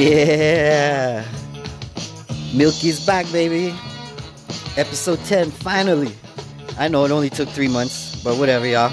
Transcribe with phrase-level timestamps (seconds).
[0.00, 1.26] Yeah.
[2.54, 3.74] Milky's back, baby.
[4.78, 6.14] Episode 10, finally.
[6.78, 8.90] I know it only took three months, but whatever, y'all.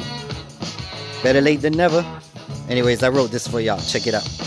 [1.23, 2.05] Better late than never.
[2.67, 3.79] Anyways, I wrote this for y'all.
[3.79, 4.46] Check it out.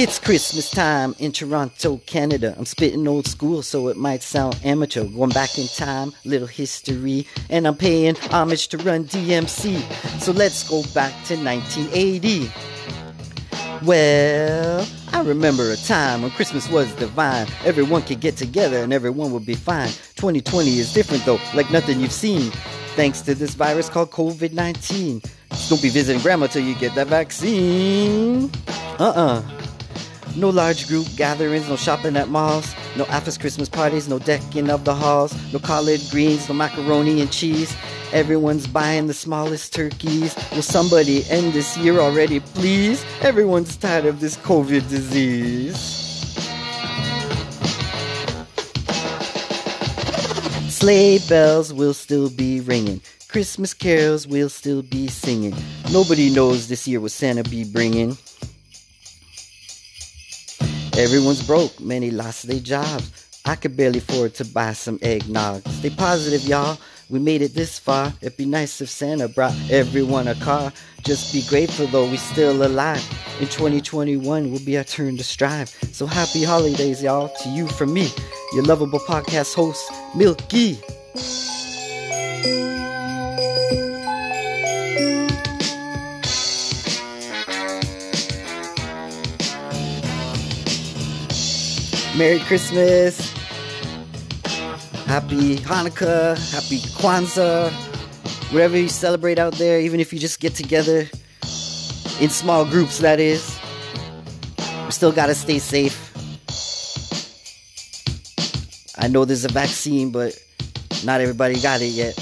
[0.00, 2.54] It's Christmas time in Toronto, Canada.
[2.56, 5.02] I'm spitting old school, so it might sound amateur.
[5.02, 10.20] Going back in time, little history, and I'm paying homage to Run DMC.
[10.20, 12.48] So let's go back to 1980.
[13.84, 17.48] Well, I remember a time when Christmas was divine.
[17.64, 19.88] Everyone could get together and everyone would be fine.
[20.14, 22.52] 2020 is different though, like nothing you've seen.
[22.94, 25.22] Thanks to this virus called COVID 19.
[25.68, 28.48] Don't be visiting grandma till you get that vaccine.
[29.00, 29.57] Uh uh
[30.36, 34.84] no large group gatherings, no shopping at malls, no after Christmas parties, no decking of
[34.84, 37.74] the halls, no collard greens, no macaroni and cheese.
[38.12, 40.34] Everyone's buying the smallest turkeys.
[40.52, 43.04] Will somebody end this year already, please?
[43.20, 45.76] Everyone's tired of this COVID disease.
[50.70, 53.02] Sleigh bells will still be ringing.
[53.28, 55.54] Christmas carols will still be singing.
[55.92, 58.16] Nobody knows this year what Santa be bringing.
[60.98, 63.40] Everyone's broke, many lost their jobs.
[63.44, 65.62] I could barely afford to buy some eggnog.
[65.68, 66.76] Stay positive, y'all.
[67.08, 68.12] We made it this far.
[68.20, 70.72] It'd be nice if Santa brought everyone a car.
[71.04, 73.08] Just be grateful though we still alive.
[73.38, 75.68] In 2021 will be our turn to strive.
[75.92, 78.08] So happy holidays, y'all, to you from me,
[78.52, 80.80] your lovable podcast host, Milky.
[92.18, 93.32] Merry Christmas.
[95.06, 96.36] Happy Hanukkah.
[96.50, 97.70] Happy Kwanzaa.
[98.52, 101.08] Whatever you celebrate out there, even if you just get together
[102.20, 103.56] in small groups, that is.
[104.84, 105.96] We still gotta stay safe.
[108.98, 110.36] I know there's a vaccine, but
[111.04, 112.18] not everybody got it yet.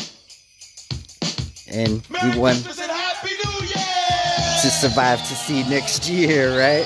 [1.73, 6.85] And we want to survive to see next year, right?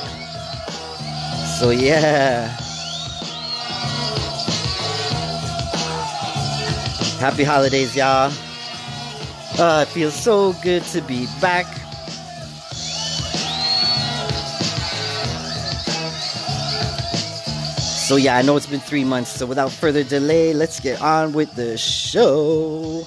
[1.59, 2.57] So, yeah.
[7.21, 8.33] Happy holidays, y'all.
[9.59, 11.67] Uh, it feels so good to be back.
[17.77, 21.35] So, yeah, I know it's been three months, so without further delay, let's get on
[21.35, 23.07] with the show.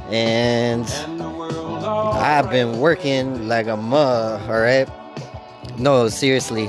[0.09, 4.89] And and the world all I've been working like a mug, alright?
[5.77, 6.67] No, seriously.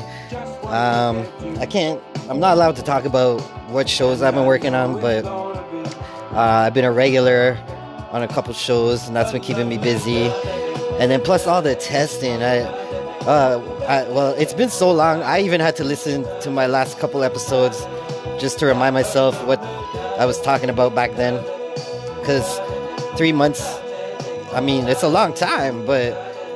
[0.67, 1.25] Um,
[1.61, 5.25] I can't, I'm not allowed to talk about what shows I've been working on, but
[5.25, 7.57] uh, I've been a regular
[8.11, 10.25] on a couple shows, and that's been keeping me busy.
[10.99, 12.63] And then plus all the testing, I,
[13.27, 15.23] uh, I, well, it's been so long.
[15.23, 17.87] I even had to listen to my last couple episodes
[18.41, 19.61] just to remind myself what
[20.19, 21.41] I was talking about back then.
[22.19, 22.61] Because
[23.17, 23.63] three months,
[24.53, 26.13] I mean, it's a long time, but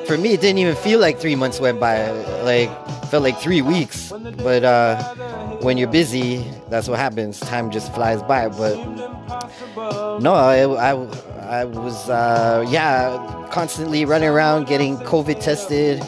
[0.08, 2.10] for me, it didn't even feel like three months went by.
[2.42, 2.70] Like,
[3.10, 4.12] felt like three weeks.
[4.38, 5.14] But uh,
[5.62, 7.38] when you're busy, that's what happens.
[7.40, 8.48] Time just flies by.
[8.48, 8.76] But
[10.20, 10.90] no, I, I,
[11.60, 16.00] I was, uh, yeah, constantly running around getting COVID tested.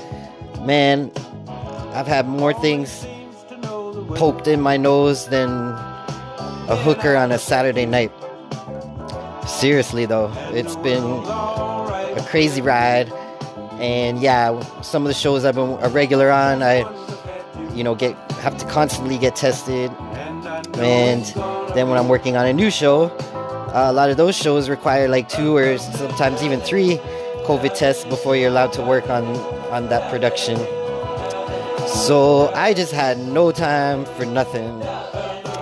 [0.60, 1.10] Man,
[1.94, 3.06] I've had more things
[4.16, 5.50] poked in my nose than
[6.68, 8.12] a hooker on a Saturday night.
[9.46, 13.12] Seriously, though, it's been a crazy ride.
[13.80, 16.84] And yeah, some of the shows I've been a regular on, I,
[17.74, 19.90] you know, get have to constantly get tested.
[20.78, 21.24] And
[21.74, 23.04] then when I'm working on a new show,
[23.74, 26.98] uh, a lot of those shows require like two or sometimes even three
[27.46, 29.24] COVID tests before you're allowed to work on
[29.70, 30.58] on that production.
[31.88, 34.82] So I just had no time for nothing.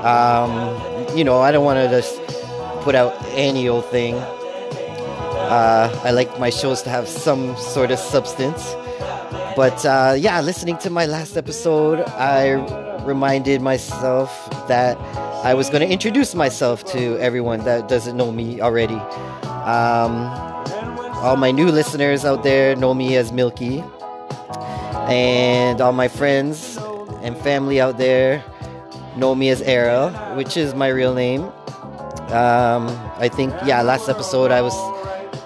[0.04, 2.20] Um, you know, I don't want to just
[2.82, 4.14] put out any old thing.
[4.16, 8.74] Uh, I like my shows to have some sort of substance.
[9.56, 12.52] But uh, yeah, listening to my last episode, I
[13.04, 14.30] reminded myself
[14.68, 14.96] that
[15.44, 19.00] I was going to introduce myself to everyone that doesn't know me already.
[19.64, 20.12] Um,
[21.22, 23.84] all my new listeners out there know me as Milky,
[25.08, 26.78] and all my friends
[27.22, 28.44] and family out there
[29.16, 31.42] know me as Errol, which is my real name.
[32.32, 32.88] Um,
[33.18, 34.74] I think, yeah, last episode I was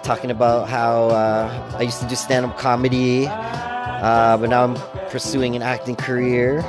[0.05, 3.27] talking about how uh, I used to do stand up comedy,
[4.05, 4.77] uh, but now I'm
[5.09, 6.61] pursuing an acting career.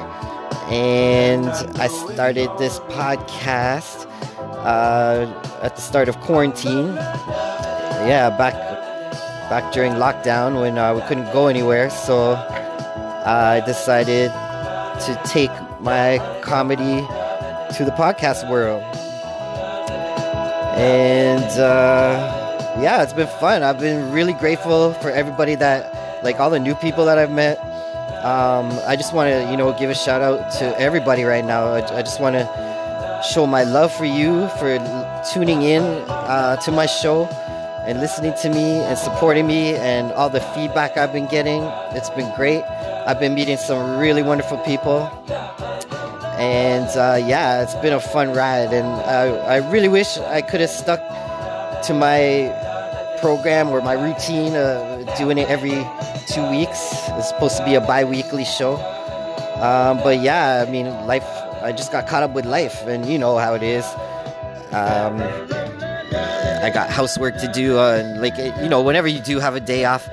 [0.69, 4.09] And I started this podcast
[4.63, 5.27] uh,
[5.61, 6.95] at the start of quarantine.
[8.07, 8.53] Yeah, back
[9.49, 11.89] back during lockdown when uh, we couldn't go anywhere.
[11.89, 17.01] So I decided to take my comedy
[17.75, 18.81] to the podcast world.
[20.77, 23.63] And uh, yeah, it's been fun.
[23.63, 25.94] I've been really grateful for everybody that,
[26.25, 27.57] like all the new people that I've met.
[28.25, 31.67] Um, I just want to, you know, give a shout out to everybody right now.
[31.67, 34.75] I, I just want to show my love for you for
[35.31, 37.25] tuning in uh, to my show
[37.85, 41.61] and listening to me and supporting me and all the feedback I've been getting.
[41.95, 42.63] It's been great.
[43.05, 45.01] I've been meeting some really wonderful people.
[46.37, 48.73] And uh, yeah, it's been a fun ride.
[48.73, 50.99] And uh, I really wish I could have stuck
[51.83, 52.49] to my
[53.25, 55.83] program or my routine, uh, doing it every
[56.27, 56.79] two weeks.
[57.17, 58.75] It's supposed to be a bi weekly show.
[59.55, 61.25] Um, but yeah, I mean, life,
[61.63, 63.83] I just got caught up with life, and you know how it is.
[64.73, 65.17] Um,
[66.61, 67.79] I got housework to do.
[67.79, 70.07] Uh, and like, it, you know, whenever you do have a day off,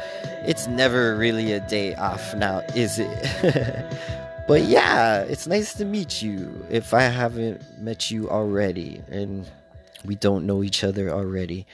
[0.47, 3.13] it's never really a day off now, is it?
[4.49, 9.47] but yeah, it's nice to meet you if I haven't met you already and
[10.03, 11.67] we don't know each other already.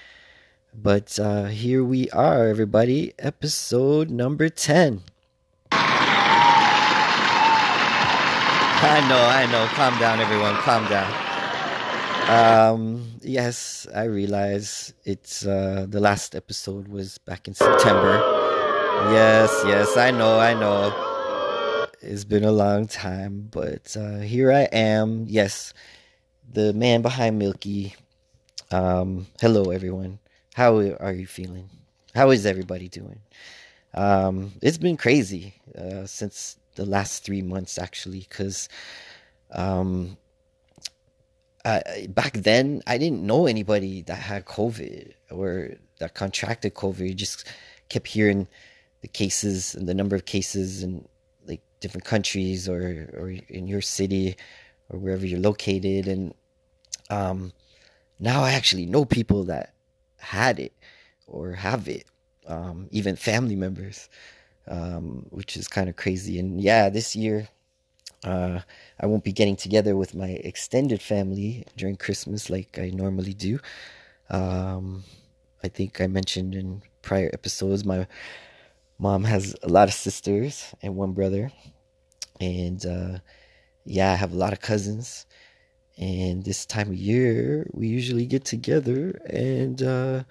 [0.81, 5.03] But uh, here we are, everybody, episode number 10.
[5.73, 5.81] I
[9.09, 9.67] know, I know.
[9.75, 10.55] Calm down, everyone.
[10.63, 11.13] Calm down.
[12.31, 18.23] Um, yes, I realize it's uh, the last episode was back in September.
[19.11, 21.89] Yes, yes, I know, I know.
[22.01, 25.25] It's been a long time, but uh, here I am.
[25.27, 25.75] Yes,
[26.49, 27.97] the man behind Milky.
[28.71, 30.21] Um, hello, everyone.
[30.59, 31.71] How are you feeling?
[32.17, 33.21] How is everybody doing?
[33.95, 38.69] Um, it's been crazy uh, since the last three months, actually, because
[39.53, 40.17] um,
[42.09, 47.07] back then I didn't know anybody that had COVID or that contracted COVID.
[47.07, 47.47] You just
[47.89, 48.49] kept hearing
[49.03, 51.07] the cases and the number of cases in
[51.47, 54.37] like different countries or or in your city
[54.91, 56.35] or wherever you're located, and
[57.11, 57.53] um,
[58.19, 59.75] now I actually know people that
[60.19, 60.73] had it
[61.27, 62.07] or have it,
[62.47, 64.09] um, even family members,
[64.67, 66.39] um, which is kind of crazy.
[66.39, 67.49] And yeah, this year,
[68.25, 68.61] uh,
[69.01, 73.59] I won't be getting together with my extended family during Christmas like I normally do.
[74.31, 75.05] Um,
[75.63, 78.07] I think I mentioned in prior episodes, my
[78.99, 81.53] mom has a lot of sisters and one brother.
[82.41, 83.19] And uh,
[83.85, 85.27] yeah, I have a lot of cousins.
[85.99, 89.21] And this time of year, we usually get together.
[89.29, 90.25] And uh,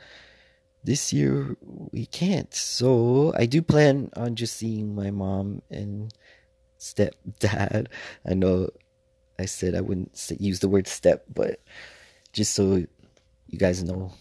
[0.83, 1.57] this year,
[1.91, 2.53] we can't.
[2.53, 6.13] So I do plan on just seeing my mom and
[6.79, 7.87] stepdad.
[8.25, 8.69] I know
[9.39, 11.61] I said I wouldn't use the word step, but
[12.31, 12.85] just so
[13.47, 14.13] you guys know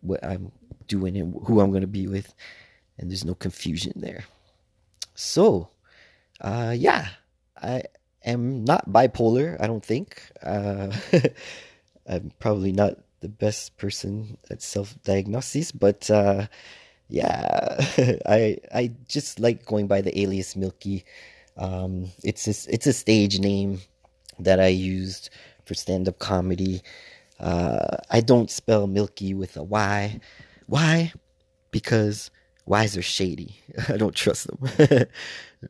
[0.00, 0.52] what I'm
[0.86, 2.34] doing and who I'm going to be with,
[2.98, 4.24] and there's no confusion there.
[5.14, 5.70] So,
[6.40, 7.08] uh, yeah,
[7.60, 7.82] I
[8.24, 10.22] am not bipolar, I don't think.
[10.42, 10.92] Uh,
[12.08, 16.46] I'm probably not the best person at self diagnosis, but uh,
[17.08, 17.76] yeah,
[18.26, 21.04] I I just like going by the alias Milky.
[21.56, 23.80] Um, it's a, it's a stage name
[24.38, 25.30] that I used
[25.64, 26.82] for stand up comedy.
[27.40, 30.20] Uh, I don't spell Milky with a Y.
[30.66, 31.12] Why?
[31.70, 32.30] Because
[32.66, 33.60] Y's are shady.
[33.88, 35.06] I don't trust them.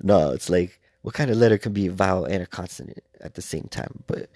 [0.02, 3.34] no, it's like what kind of letter can be a vowel and a consonant at
[3.34, 4.02] the same time?
[4.06, 4.30] But,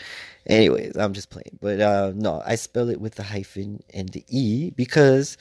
[0.47, 1.59] anyways, I'm just playing.
[1.61, 5.37] But uh, no, I spell it with the hyphen and the E because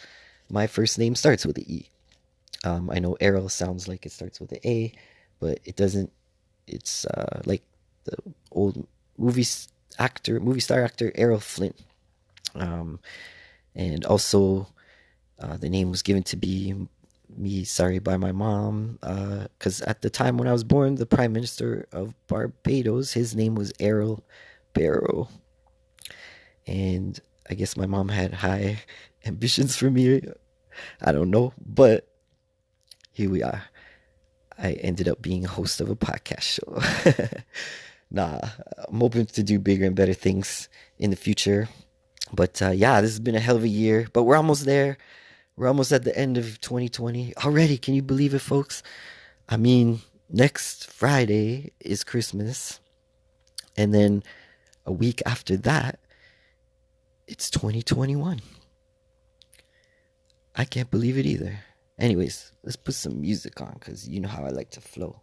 [0.49, 1.89] my first name starts with the E.
[2.63, 4.93] Um, I know Errol sounds like it starts with an A,
[5.39, 6.11] but it doesn't.
[6.67, 7.63] It's uh, like
[8.03, 8.17] the
[8.51, 8.87] old
[9.17, 9.45] movie
[9.99, 11.73] actor, movie star actor Errol Flynn.
[12.55, 12.99] Um,
[13.75, 14.67] and also,
[15.39, 16.75] uh, the name was given to be
[17.37, 20.95] me, sorry, by my mom, Uh, because uh, at the time when I was born,
[20.95, 24.23] the Prime Minister of Barbados, his name was Errol
[24.73, 25.29] Barrow.
[26.67, 27.19] And
[27.49, 28.83] I guess my mom had high
[29.25, 30.21] ambitions for me
[31.01, 32.07] I don't know, but
[33.11, 33.63] here we are.
[34.57, 37.27] I ended up being host of a podcast show.
[38.11, 38.39] nah,
[38.87, 40.69] I'm hoping to do bigger and better things
[40.99, 41.67] in the future.
[42.33, 44.97] But uh, yeah, this has been a hell of a year, but we're almost there.
[45.55, 47.77] We're almost at the end of 2020 already.
[47.77, 48.81] Can you believe it, folks?
[49.49, 52.79] I mean, next Friday is Christmas.
[53.77, 54.23] And then
[54.85, 55.99] a week after that,
[57.27, 58.41] it's 2021.
[60.55, 61.59] I can't believe it either.
[61.97, 65.21] Anyways, let's put some music on because you know how I like to flow.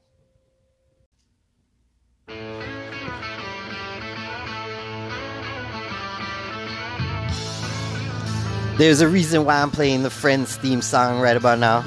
[8.79, 11.85] There's a reason why I'm playing the Friends theme song right about now.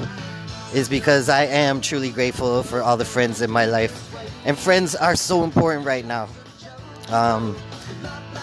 [0.74, 4.14] Is because I am truly grateful for all the friends in my life.
[4.44, 6.28] And friends are so important right now.
[7.08, 7.56] Um,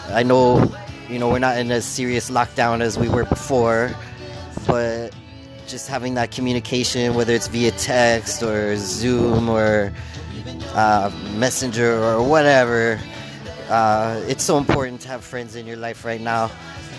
[0.07, 0.75] I know,
[1.07, 3.91] you know, we're not in as serious lockdown as we were before,
[4.65, 5.15] but
[5.67, 9.93] just having that communication, whether it's via text or Zoom or
[10.73, 12.99] uh, Messenger or whatever,
[13.69, 16.49] uh, it's so important to have friends in your life right now.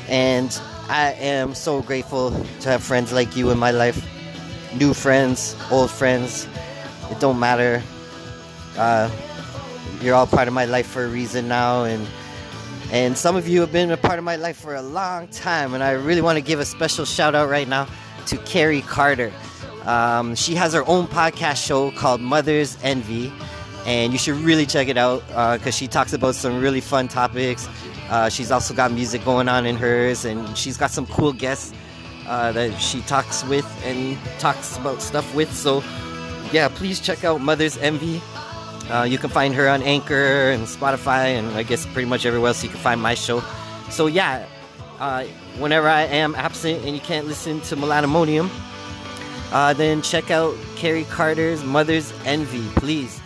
[0.09, 0.57] And
[0.91, 4.05] I am so grateful to have friends like you in my life.
[4.75, 6.49] New friends, old friends,
[7.13, 7.81] it don't matter.
[8.77, 9.09] Uh,
[10.03, 12.05] you're all part of my life for a reason now, and
[12.91, 15.75] and some of you have been a part of my life for a long time.
[15.75, 17.87] And I really want to give a special shout out right now
[18.27, 19.33] to Carrie Carter.
[19.85, 23.33] Um, she has her own podcast show called Mother's Envy,
[23.87, 27.09] and you should really check it out because uh, she talks about some really fun
[27.09, 27.69] topics.
[28.09, 31.73] Uh, she's also got music going on in hers, and she's got some cool guests
[32.27, 35.53] uh, that she talks with and talks about stuff with.
[35.55, 35.83] So,
[36.53, 38.21] yeah, please check out Mother's Envy.
[38.91, 42.49] Uh, you can find her on Anchor and Spotify, and I guess pretty much everywhere
[42.49, 43.43] else you can find my show.
[43.91, 44.47] So, yeah,
[44.99, 45.25] uh,
[45.59, 48.51] whenever I am absent and you can't listen to Melanimonium,
[49.53, 53.21] uh, then check out Carrie Carter's Mother's Envy, please.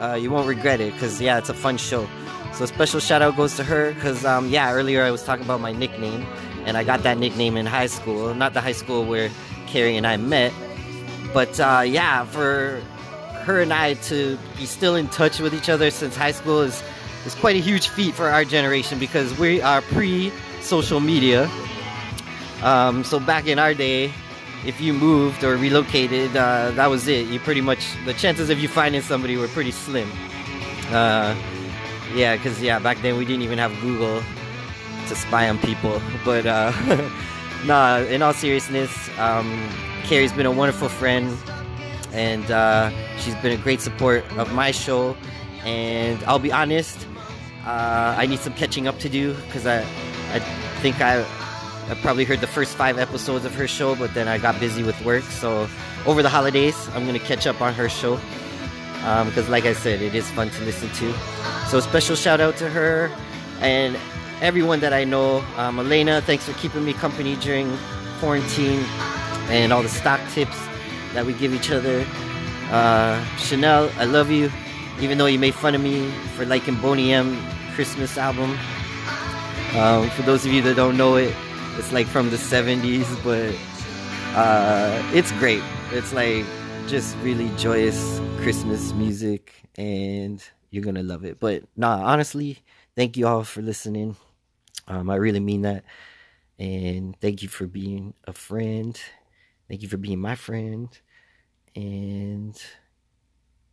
[0.00, 2.08] Uh, you won't regret it because, yeah, it's a fun show.
[2.54, 5.44] So, a special shout out goes to her because, um, yeah, earlier I was talking
[5.44, 6.26] about my nickname,
[6.64, 8.34] and I got that nickname in high school.
[8.34, 9.30] Not the high school where
[9.66, 10.52] Carrie and I met,
[11.34, 12.80] but uh, yeah, for
[13.44, 16.82] her and I to be still in touch with each other since high school is,
[17.26, 21.50] is quite a huge feat for our generation because we are pre social media.
[22.62, 24.12] Um, so, back in our day,
[24.66, 27.26] if you moved or relocated, uh, that was it.
[27.28, 30.10] You pretty much the chances of you finding somebody were pretty slim.
[30.90, 31.34] Uh,
[32.14, 34.22] yeah, because yeah, back then we didn't even have Google
[35.08, 36.00] to spy on people.
[36.24, 36.72] But uh,
[37.64, 39.68] nah, in all seriousness, um,
[40.04, 41.36] Carrie's been a wonderful friend,
[42.12, 45.16] and uh, she's been a great support of my show.
[45.64, 47.06] And I'll be honest,
[47.64, 49.80] uh, I need some catching up to do because I,
[50.32, 50.38] I
[50.80, 51.24] think I
[51.88, 54.82] I probably heard the first five episodes of her show, but then I got busy
[54.82, 55.24] with work.
[55.24, 55.68] So
[56.06, 58.16] over the holidays, I'm gonna catch up on her show
[59.26, 61.14] because, um, like I said, it is fun to listen to.
[61.68, 63.10] So special shout out to her
[63.60, 63.96] and
[64.40, 65.42] everyone that I know.
[65.56, 67.76] Um, Elena, thanks for keeping me company during
[68.18, 68.84] quarantine
[69.48, 70.56] and all the stock tips
[71.14, 72.04] that we give each other.
[72.70, 74.50] Uh, Chanel, I love you,
[75.00, 77.36] even though you made fun of me for liking Boney M
[77.74, 78.56] Christmas album.
[79.76, 81.34] Um, for those of you that don't know it,
[81.80, 83.56] it's like from the 70s, but
[84.38, 85.62] uh, it's great.
[85.92, 86.44] It's like
[86.86, 91.40] just really joyous Christmas music, and you're gonna love it.
[91.40, 92.58] But nah, honestly,
[92.96, 94.14] thank you all for listening.
[94.88, 95.84] Um, I really mean that,
[96.58, 99.00] and thank you for being a friend.
[99.66, 100.86] Thank you for being my friend,
[101.74, 102.62] and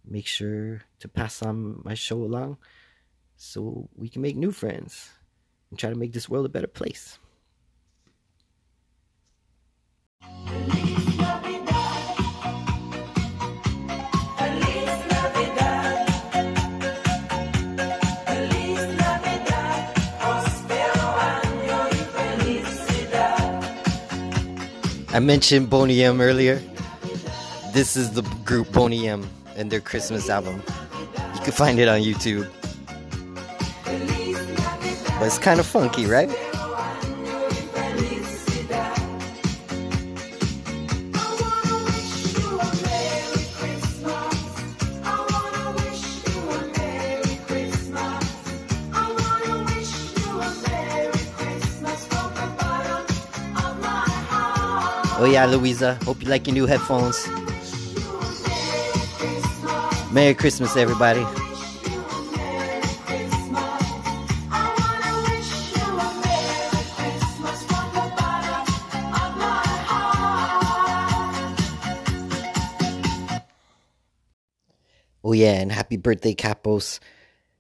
[0.05, 2.55] make sure to pass on my show along
[3.35, 5.09] so we can make new friends
[5.69, 7.19] and try to make this world a better place.
[25.17, 26.61] I mentioned Boney M earlier.
[27.73, 30.61] This is the group Boney M and their Christmas album.
[31.33, 32.47] You can find it on YouTube.
[35.17, 36.29] But it's kind of funky, right?
[55.19, 55.95] Oh yeah, Louisa.
[56.03, 57.27] Hope you like your new headphones.
[60.13, 61.25] Merry Christmas, everybody.
[75.23, 76.99] Oh yeah, and happy birthday, Capos.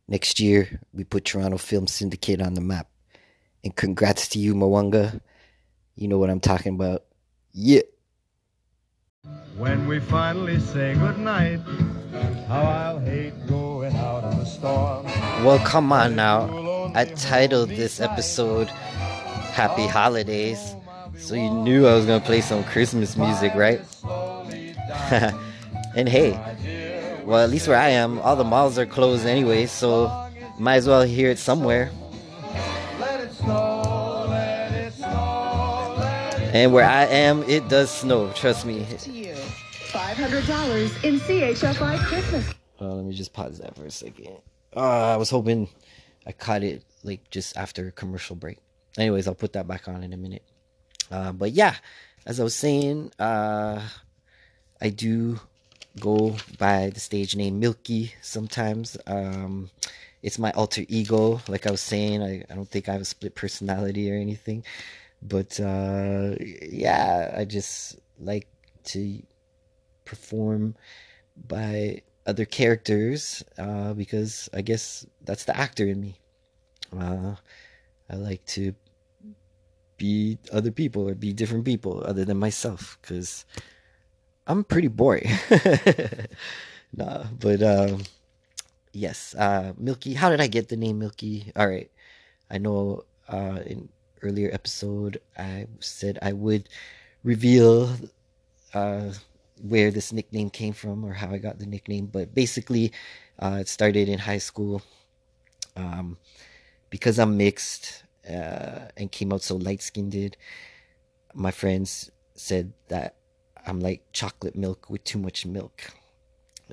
[0.07, 2.87] Next year, we put Toronto Film Syndicate on the map.
[3.63, 5.19] And congrats to you, Mwanga.
[5.95, 7.03] You know what I'm talking about.
[7.59, 7.81] Yeah.
[9.57, 11.59] When we finally say goodnight,
[12.47, 15.05] how I'll hate going out in the storm.
[15.43, 16.91] Well, come on now.
[16.93, 20.75] I titled this episode Happy Holidays.
[21.17, 23.81] So you knew I was going to play some Christmas music, right?
[25.95, 26.33] and hey,
[27.25, 30.87] well, at least where I am, all the malls are closed anyway, so might as
[30.87, 31.89] well hear it somewhere.
[36.57, 38.83] And where I am, it does snow, trust me.
[39.01, 39.35] to you.
[39.35, 42.49] $500 in CHFI Christmas.
[42.81, 44.39] Uh, let me just pause that for a second.
[44.75, 45.69] Uh, I was hoping
[46.25, 48.57] I caught it like just after a commercial break.
[48.97, 50.41] Anyways, I'll put that back on in a minute.
[51.11, 51.75] Uh, but yeah,
[52.25, 53.79] as I was saying, uh,
[54.81, 55.39] I do
[55.99, 58.97] go by the stage name Milky sometimes.
[59.05, 59.69] Um,
[60.23, 61.39] it's my alter ego.
[61.47, 64.63] Like I was saying, I, I don't think I have a split personality or anything.
[65.21, 68.47] But uh, yeah, I just like
[68.85, 69.21] to
[70.05, 70.75] perform
[71.47, 76.19] by other characters uh, because I guess that's the actor in me.
[76.97, 77.35] Uh,
[78.09, 78.73] I like to
[79.97, 83.45] be other people or be different people other than myself because
[84.45, 85.29] I'm pretty boring.
[86.95, 88.03] nah, but um,
[88.93, 90.13] yes, uh, Milky.
[90.13, 91.51] How did I get the name Milky?
[91.55, 91.91] All right,
[92.49, 93.89] I know uh, in
[94.21, 96.69] earlier episode I said I would
[97.23, 97.95] reveal
[98.73, 99.11] uh,
[99.61, 102.91] where this nickname came from or how I got the nickname, but basically,
[103.39, 104.81] uh, it started in high school.
[105.75, 106.17] Um,
[106.89, 110.37] because I'm mixed uh, and came out so light skinned,
[111.33, 113.15] my friends said that
[113.65, 115.91] I'm like chocolate milk with too much milk.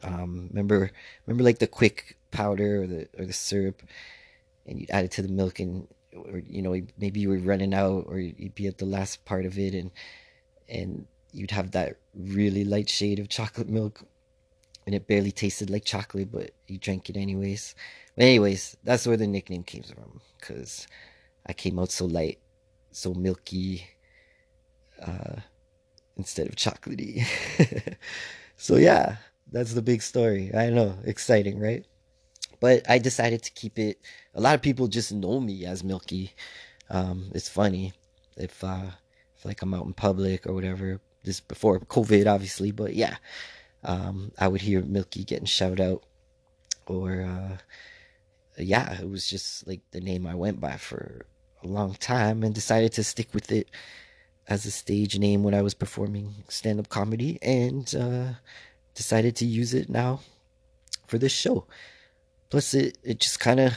[0.02, 0.90] Um, remember,
[1.26, 3.82] remember like the quick powder or the or the syrup,
[4.66, 7.74] and you add it to the milk, and or you know maybe you were running
[7.74, 9.90] out, or you'd be at the last part of it, and
[10.68, 14.02] and you'd have that really light shade of chocolate milk,
[14.86, 17.74] and it barely tasted like chocolate, but you drank it anyways.
[18.16, 20.86] But anyways, that's where the nickname came from, cause
[21.46, 22.38] I came out so light,
[22.92, 23.86] so milky,
[25.02, 25.36] uh,
[26.16, 27.26] instead of chocolatey.
[28.56, 29.16] so yeah,
[29.50, 30.54] that's the big story.
[30.54, 31.84] I know, exciting, right?
[32.64, 34.00] But I decided to keep it.
[34.34, 36.32] A lot of people just know me as Milky.
[36.88, 37.92] Um, it's funny
[38.38, 38.86] if, uh,
[39.36, 40.98] if like I'm out in public or whatever.
[41.24, 43.16] This before COVID, obviously, but yeah,
[43.82, 46.04] um, I would hear Milky getting shout out,
[46.86, 47.58] or uh,
[48.56, 51.26] yeah, it was just like the name I went by for
[51.62, 53.68] a long time, and decided to stick with it
[54.48, 58.28] as a stage name when I was performing stand up comedy, and uh,
[58.94, 60.20] decided to use it now
[61.06, 61.66] for this show.
[62.54, 63.72] Plus, it it just kind of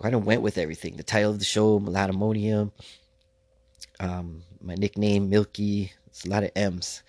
[0.00, 0.94] kind of went with everything.
[0.94, 2.70] The title of the show, Meladimonium.
[3.98, 5.90] Um, my nickname, Milky.
[6.06, 7.02] It's a lot of M's,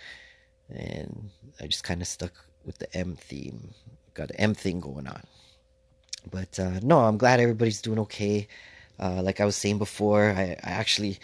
[0.67, 1.29] and
[1.61, 2.33] I just kind of stuck
[2.65, 3.75] with the M theme.
[4.15, 5.21] Got an M thing going on.
[6.31, 8.47] But uh, no, I'm glad everybody's doing okay.
[8.99, 11.19] Uh, like I was saying before, I, I actually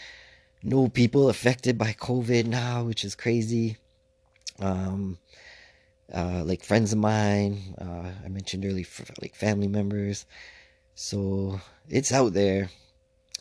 [0.61, 3.77] know people affected by COVID now, which is crazy.
[4.59, 5.17] Um,
[6.13, 8.85] uh, like friends of mine, uh, I mentioned earlier,
[9.21, 10.25] like family members.
[10.93, 12.69] So it's out there,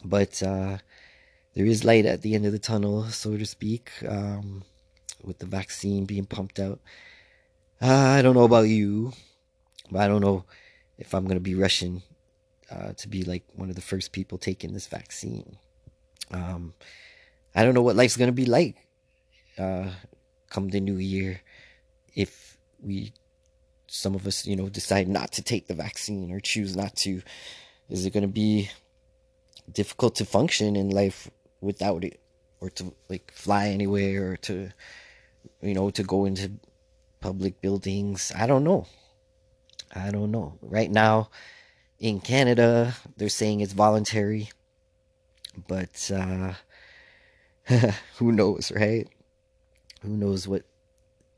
[0.05, 0.79] but uh,
[1.55, 4.65] there is light at the end of the tunnel, so to speak, um,
[5.23, 6.81] with the vaccine being pumped out.
[7.81, 9.13] Uh, I don't know about you,
[9.91, 10.45] but I don't know
[10.99, 12.03] if I'm gonna be rushing
[12.71, 15.59] uh, to be like one of the first people taking this vaccine.
[16.31, 16.75] Um,
[17.55, 18.77] I don't know what life's gonna be like
[19.59, 19.91] uh,
[20.51, 21.41] come the new year
[22.15, 22.54] if
[22.85, 23.13] we,
[23.87, 27.23] some of us, you know, decide not to take the vaccine or choose not to.
[27.89, 28.71] Is it gonna be
[29.71, 32.21] difficult to function in life without it,
[32.61, 34.71] or to like fly anywhere, or to,
[35.63, 36.53] you know, to go into
[37.21, 38.33] public buildings?
[38.37, 38.87] I don't know.
[39.95, 40.59] I don't know.
[40.61, 41.31] Right now,
[41.99, 44.51] in Canada, they're saying it's voluntary,
[45.69, 46.55] but uh,
[48.17, 49.09] who knows, right?
[50.03, 50.65] Who knows what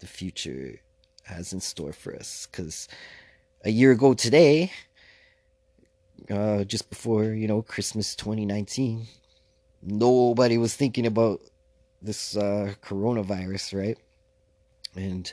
[0.01, 0.81] the future
[1.27, 2.49] has in store for us?
[2.51, 2.89] Because
[3.65, 4.73] a year ago today,
[6.31, 9.07] uh, just before you know Christmas 2019,
[9.83, 11.41] nobody was thinking about
[12.03, 13.99] this uh, coronavirus, right?
[14.95, 15.33] And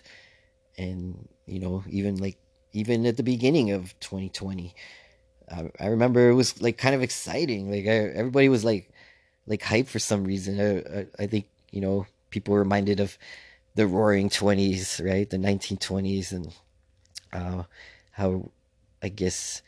[0.77, 2.37] and you know even like
[2.71, 4.73] even at the beginning of 2020
[5.51, 8.89] I, I remember it was like kind of exciting like I, everybody was like
[9.45, 13.17] like hype for some reason I, I, I think you know people were reminded of
[13.75, 16.53] the roaring 20s right the 1920s and
[17.33, 17.63] uh,
[18.11, 18.49] how
[19.01, 19.61] I guess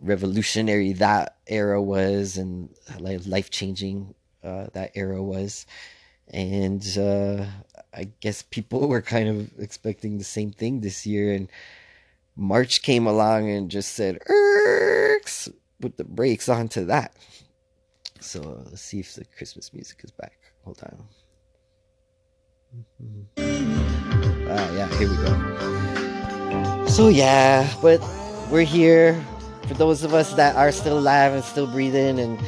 [0.00, 5.66] revolutionary that era was and like life changing uh, that era was.
[6.28, 7.46] And uh,
[7.94, 11.32] I guess people were kind of expecting the same thing this year.
[11.32, 11.48] And
[12.36, 15.52] March came along and just said, Erks!
[15.80, 17.14] put the brakes onto that.
[18.20, 20.38] So let's see if the Christmas music is back.
[20.64, 21.08] Hold on.
[24.48, 26.86] Ah, yeah, here we go.
[26.86, 28.00] So yeah, but
[28.50, 29.22] we're here
[29.68, 32.40] for those of us that are still alive and still breathing and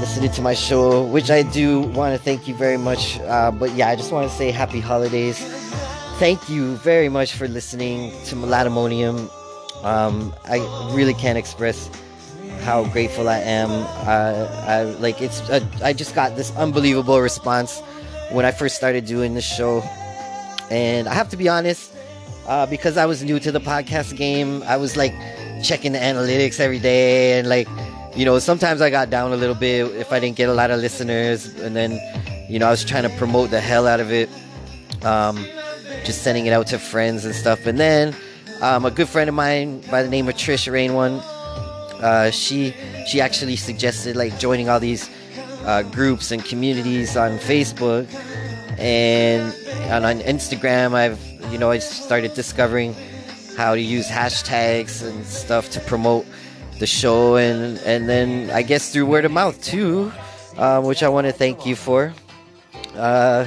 [0.00, 3.18] listening to my show, which I do want to thank you very much.
[3.20, 5.38] Uh, but yeah, I just want to say happy holidays.
[6.18, 9.30] Thank you very much for listening to Melatomonium.
[9.84, 10.58] Um, I
[10.92, 11.88] really can't express
[12.60, 13.70] how grateful I am.
[13.70, 15.40] Uh, I like it's.
[15.48, 17.82] Uh, I just got this unbelievable response
[18.30, 19.80] when I first started doing this show,
[20.70, 21.92] and I have to be honest,
[22.46, 24.62] uh, because I was new to the podcast game.
[24.64, 25.14] I was like
[25.62, 27.68] checking the analytics every day, and like
[28.14, 30.70] you know, sometimes I got down a little bit if I didn't get a lot
[30.70, 31.98] of listeners, and then
[32.48, 34.28] you know I was trying to promote the hell out of it,
[35.04, 35.44] um,
[36.04, 38.14] just sending it out to friends and stuff, and then.
[38.62, 41.22] Um, a good friend of mine by the name of Trish Rain one
[42.02, 42.74] uh, she
[43.06, 45.10] she actually suggested like joining all these
[45.64, 48.06] uh, groups and communities on Facebook
[48.78, 49.54] and,
[49.90, 50.94] and on Instagram.
[50.94, 51.20] I've
[51.52, 52.94] you know I started discovering
[53.56, 56.26] how to use hashtags and stuff to promote
[56.78, 60.12] the show and and then I guess through word of mouth too,
[60.56, 62.12] um, which I want to thank you for.
[62.94, 63.46] Uh,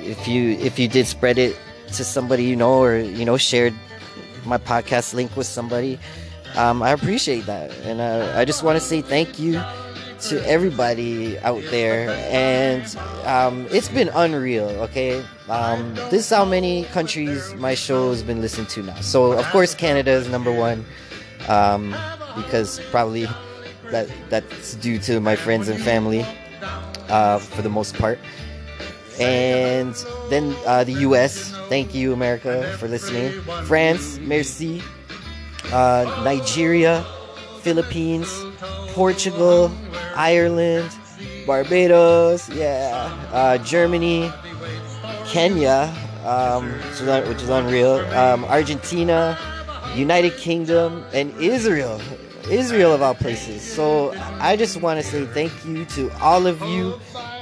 [0.00, 1.56] if you if you did spread it
[1.88, 3.74] to somebody you know or you know shared
[4.44, 5.98] my podcast link with somebody
[6.56, 7.72] um, I appreciate that.
[7.82, 9.60] And uh, I just want to say thank you
[10.28, 12.10] to everybody out there.
[12.30, 12.84] And
[13.24, 15.24] um, it's been unreal, okay?
[15.48, 18.94] Um, this is how many countries my show has been listened to now.
[19.00, 20.84] So, of course, Canada is number one
[21.48, 21.94] um,
[22.36, 23.26] because probably
[23.90, 26.24] that that's due to my friends and family
[27.08, 28.18] uh, for the most part.
[29.20, 29.94] And
[30.30, 33.30] then uh, the US, thank you, America, for listening.
[33.64, 34.82] France, merci
[35.72, 37.04] uh, Nigeria,
[37.60, 38.28] Philippines,
[38.92, 39.70] Portugal,
[40.14, 40.90] Ireland,
[41.46, 44.32] Barbados, yeah, uh, Germany,
[45.26, 46.72] Kenya, um,
[47.28, 49.38] which is unreal, um, Argentina,
[49.94, 52.00] United Kingdom, and Israel.
[52.50, 53.62] Israel of all places.
[53.62, 56.92] So I just want to say thank you to all of you.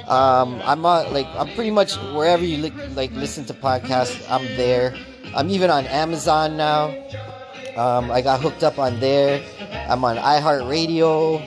[0.07, 4.25] Um, I'm not like I'm pretty much wherever you li- like listen to podcasts.
[4.31, 4.95] I'm there.
[5.35, 6.95] I'm even on Amazon now.
[7.77, 9.43] Um, I got hooked up on there.
[9.89, 11.41] I'm on iHeartRadio,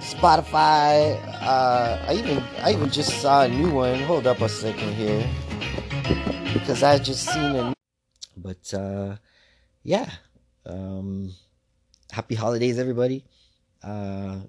[0.00, 1.16] Spotify.
[1.42, 4.00] Uh, I even I even just saw a new one.
[4.00, 5.26] Hold up a second here,
[6.52, 7.74] because I just seen a.
[8.36, 9.16] But uh,
[9.82, 10.10] yeah,
[10.64, 11.32] um,
[12.10, 13.24] happy holidays, everybody.
[13.82, 14.40] Uh,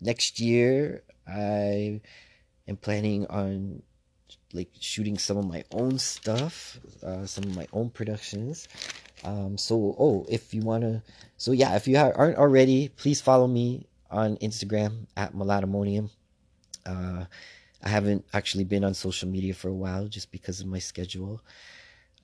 [0.00, 2.00] next year, I
[2.66, 3.82] am planning on
[4.52, 8.68] like shooting some of my own stuff, uh, some of my own productions.
[9.22, 11.02] Um, so, oh, if you want to,
[11.36, 16.10] so yeah, if you aren't already, please follow me on Instagram at Melatomonium.
[16.84, 17.24] Uh,
[17.82, 21.42] I haven't actually been on social media for a while just because of my schedule.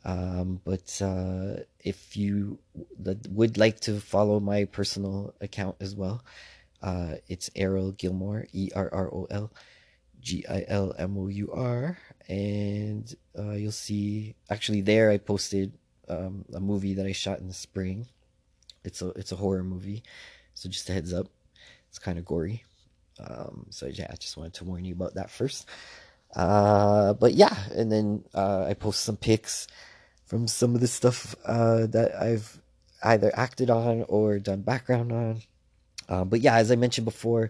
[0.04, 2.58] Um, but uh, if you
[3.28, 6.24] would like to follow my personal account as well,
[6.82, 9.52] uh, it's Errol Gilmour, E R R O L
[10.20, 11.98] G I L M O U R.
[12.28, 15.72] And uh, you'll see, actually, there I posted
[16.08, 18.06] um, a movie that I shot in the spring.
[18.84, 20.04] It's a it's a horror movie,
[20.54, 21.26] so just a heads up,
[21.96, 22.62] it's kind of gory.
[23.18, 25.66] Um, so yeah, I just wanted to warn you about that first.
[26.34, 29.66] Uh, but yeah, and then uh, I post some pics
[30.26, 32.60] from some of the stuff uh, that I've
[33.02, 35.40] either acted on or done background on.
[36.06, 37.48] Uh, but yeah, as I mentioned before,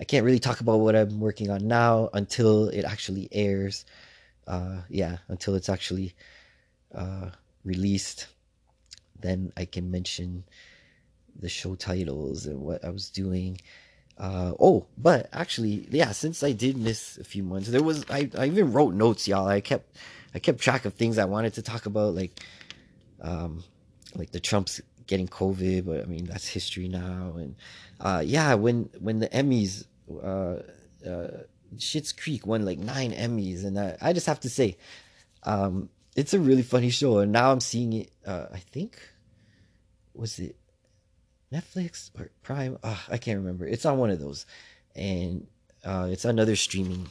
[0.00, 3.84] I can't really talk about what I'm working on now until it actually airs.
[4.48, 6.14] Uh, yeah, until it's actually
[6.92, 7.30] uh,
[7.64, 8.26] released,
[9.20, 10.42] then I can mention
[11.38, 13.60] the show titles and what I was doing.
[14.16, 18.30] Uh, oh, but actually, yeah, since I did miss a few months, there was I,
[18.38, 19.46] I even wrote notes, y'all.
[19.46, 19.96] I kept
[20.34, 22.40] I kept track of things I wanted to talk about, like
[23.20, 23.64] um,
[24.14, 27.34] like the Trumps getting COVID, but I mean that's history now.
[27.36, 27.56] And
[28.00, 30.62] uh, yeah, when when the Emmys, uh,
[31.08, 31.42] uh,
[31.76, 34.76] Schitt's Creek won like nine Emmys, and I, I just have to say,
[35.42, 38.12] um, it's a really funny show, and now I'm seeing it.
[38.24, 38.96] Uh, I think
[40.14, 40.54] was it
[41.54, 42.78] Netflix or Prime?
[42.82, 43.66] Oh, I can't remember.
[43.66, 44.46] It's on one of those,
[44.96, 45.46] and
[45.84, 47.08] uh, it's on other streaming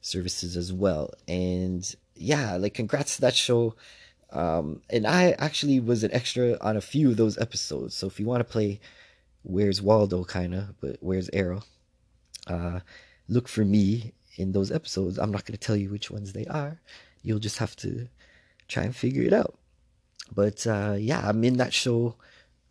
[0.00, 1.10] services as well.
[1.28, 3.74] And yeah, like congrats to that show.
[4.32, 7.94] Um, and I actually was an extra on a few of those episodes.
[7.94, 8.80] So if you want to play
[9.42, 11.64] Where's Waldo, kind of, but Where's Errol,
[12.46, 12.80] uh,
[13.28, 15.18] look for me in those episodes.
[15.18, 16.80] I'm not going to tell you which ones they are.
[17.22, 18.08] You'll just have to
[18.68, 19.58] try and figure it out.
[20.32, 22.16] But uh, yeah, I'm in that show.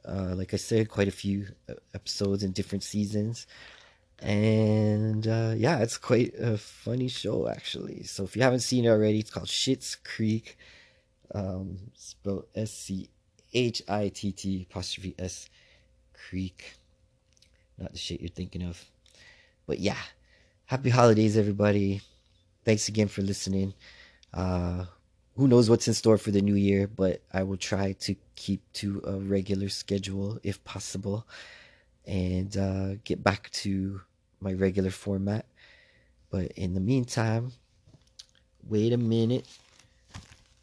[0.05, 3.47] Uh, like I said, quite a few uh, episodes in different seasons.
[4.21, 8.03] And uh, yeah, it's quite a funny show actually.
[8.03, 10.57] So if you haven't seen it already, it's called Schitt's Creek
[11.33, 13.09] um, spelled S C
[13.53, 15.49] H I T T apostrophe S
[16.13, 16.73] Creek.
[17.77, 18.83] Not the shit you're thinking of.
[19.65, 19.97] But yeah,
[20.65, 22.01] happy holidays, everybody.
[22.65, 23.73] Thanks again for listening.
[24.33, 24.85] Uh,
[25.39, 28.61] who knows what's in store for the new year, but I will try to keep
[28.73, 31.25] to a regular schedule if possible
[32.05, 34.01] and uh, get back to
[34.41, 35.45] my regular format.
[36.29, 37.53] But in the meantime,
[38.67, 39.47] wait a minute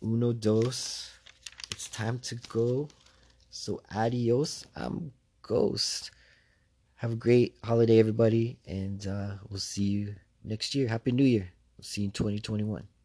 [0.02, 1.10] uno dos.
[1.70, 2.88] It's time to go.
[3.48, 4.66] So adios.
[4.76, 5.10] I'm
[5.40, 6.10] Ghost.
[6.96, 10.86] Have a great holiday, everybody, and uh, we'll see you next year.
[10.86, 11.48] Happy New Year.
[11.78, 12.95] We'll see you in 2021.